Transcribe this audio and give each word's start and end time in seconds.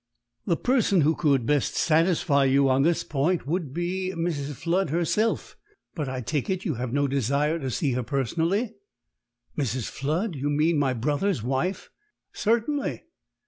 "The 0.47 0.57
person 0.57 1.01
who 1.01 1.13
could 1.13 1.45
best 1.45 1.75
satisfy 1.75 2.45
you 2.45 2.67
on 2.67 2.81
this 2.81 3.03
point 3.03 3.45
would 3.45 3.71
be 3.71 4.11
Mrs. 4.17 4.53
Flood 4.55 4.89
herself; 4.89 5.55
but 5.93 6.09
I 6.09 6.21
take 6.21 6.49
it 6.49 6.65
you 6.65 6.73
have 6.73 6.91
no 6.91 7.07
desire 7.07 7.59
to 7.59 7.69
see 7.69 7.91
her 7.91 8.01
personally." 8.01 8.73
"Mrs. 9.55 9.91
Flood? 9.91 10.31
Do 10.33 10.39
you 10.39 10.49
mean 10.49 10.79
my 10.79 10.93
brother's 10.95 11.43
wife?" 11.43 11.91
"Certainly." 12.33 13.03